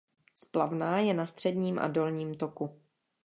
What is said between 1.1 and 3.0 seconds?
na středním a dolním toku.